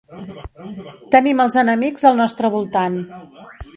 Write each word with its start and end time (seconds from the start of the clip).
Tenim 1.15 1.43
els 1.45 1.57
enemics 1.65 2.07
al 2.11 2.17
nostre 2.23 2.51
voltant. 2.57 2.97